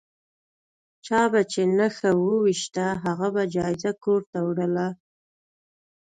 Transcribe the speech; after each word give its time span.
چا 1.05 1.21
به 1.31 1.41
چې 1.51 1.61
نښه 1.77 2.11
وویشته 2.25 2.83
هغه 3.03 3.27
به 3.35 3.43
جایزه 3.53 3.91
کور 4.03 4.21
ته 4.31 4.39
وړله. 4.47 4.87